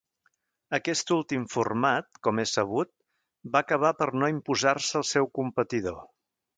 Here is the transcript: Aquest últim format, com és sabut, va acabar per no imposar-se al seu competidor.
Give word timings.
Aquest 0.77 1.13
últim 1.15 1.43
format, 1.57 2.09
com 2.29 2.43
és 2.45 2.55
sabut, 2.59 2.91
va 3.55 3.65
acabar 3.67 3.95
per 4.03 4.11
no 4.19 4.35
imposar-se 4.37 5.01
al 5.03 5.11
seu 5.15 5.33
competidor. 5.43 6.07